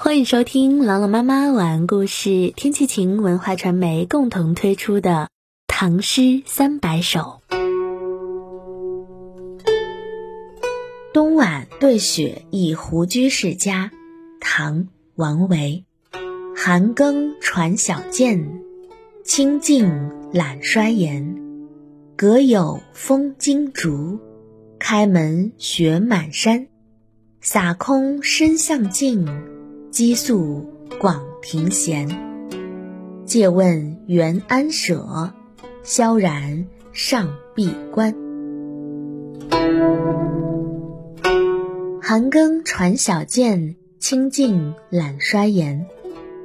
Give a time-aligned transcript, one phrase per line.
[0.00, 5.10] 欢迎收听朗朗妈妈晚安故事，天气晴文化传媒共同推出的
[5.66, 7.40] 《唐诗三百首》。
[11.12, 13.90] 冬晚对雪忆胡居士家，
[14.40, 14.84] 唐·
[15.16, 15.84] 王维。
[16.54, 18.60] 寒更传晓见，
[19.24, 21.36] 清静懒衰颜。
[22.14, 24.20] 阁有风惊竹，
[24.78, 26.68] 开门雪满山。
[27.40, 29.26] 洒空深巷径。
[29.90, 30.64] 积宿
[31.00, 32.08] 广庭闲，
[33.24, 35.32] 借问元安舍，
[35.82, 38.14] 萧然上闭关。
[42.02, 45.86] 寒耕传晓见，清静懒衰颜。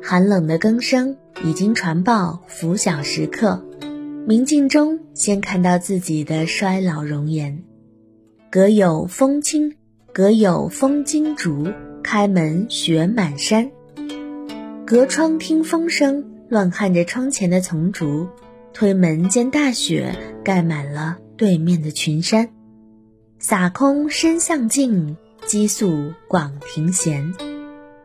[0.00, 3.64] 寒冷的更声已经传报拂晓时刻，
[4.26, 7.64] 明镜中先看到自己的衰老容颜。
[8.50, 9.74] 阁有风清，
[10.12, 11.66] 阁有风惊竹。
[12.02, 13.70] 开门雪满山，
[14.84, 18.28] 隔窗听风声，乱撼着窗前的丛竹。
[18.74, 22.48] 推门见大雪盖满了对面的群山，
[23.38, 27.34] 洒空深巷径，积宿广庭闲。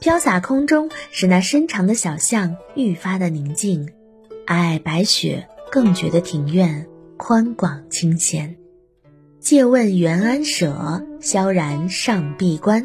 [0.00, 3.88] 飘洒空中使那深长的小巷愈发的宁静，
[4.46, 6.84] 皑皑白雪更觉得庭院
[7.16, 8.56] 宽广清闲。
[9.38, 12.84] 借问袁安舍，萧然上闭关。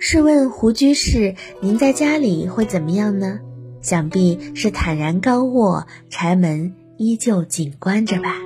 [0.00, 3.40] 试问胡居士，您在家里会怎么样呢？
[3.82, 8.36] 想必是坦然高卧，柴门依旧紧关着吧。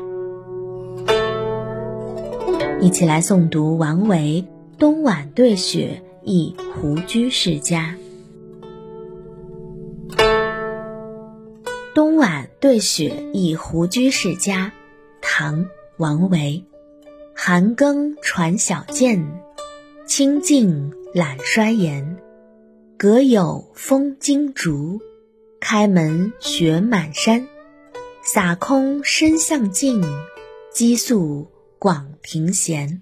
[2.81, 4.44] 一起来诵读王维
[4.78, 7.97] 《冬晚对雪忆胡居士家》。
[11.94, 14.72] 冬晚对雪忆胡居士家，
[15.20, 15.64] 唐·
[15.98, 16.64] 王维。
[17.34, 19.25] 寒更传晓见，
[20.15, 20.93] 清静。
[21.15, 22.19] 懒衰颜，
[22.99, 25.01] 阁有风惊竹，
[25.59, 27.49] 开门雪满山。
[28.23, 30.03] 洒空身向径，
[30.71, 33.01] 积宿广庭闲。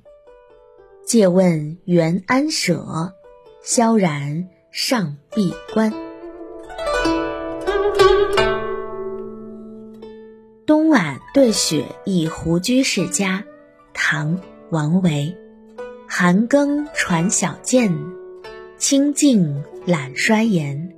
[1.04, 3.12] 借问元安舍，
[3.60, 5.92] 萧然上闭关。
[10.64, 13.42] 冬晚对雪忆胡居士家，
[13.92, 14.36] 唐·
[14.70, 15.36] 王维。
[16.12, 17.96] 寒耕传晓见，
[18.78, 20.92] 清静懒衰颜。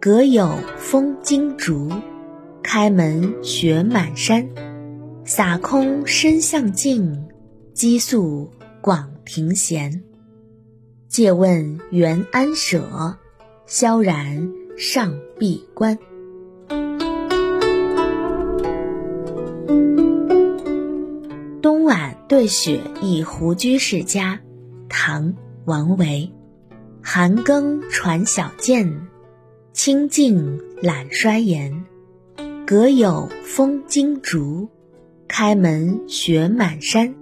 [0.00, 1.90] 阁有风惊竹，
[2.62, 4.48] 开门雪满山。
[5.26, 7.22] 洒空深巷径，
[7.74, 8.50] 积宿
[8.80, 10.02] 广庭闲。
[11.06, 13.14] 借问袁安舍，
[13.66, 15.98] 萧然上闭关。
[22.30, 24.38] 对雪忆胡居士家，
[24.88, 25.32] 唐·
[25.64, 26.32] 王维。
[27.02, 29.08] 寒更传晓见，
[29.72, 31.84] 清静懒衰颜。
[32.64, 34.68] 阁有风惊竹，
[35.26, 37.12] 开门雪满山。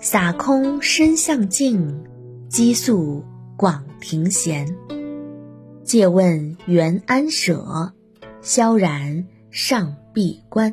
[0.00, 2.02] 洒空深巷径，
[2.48, 3.22] 积宿
[3.58, 4.66] 广庭闲。
[5.84, 7.92] 借问元安舍，
[8.40, 10.72] 萧然上闭关。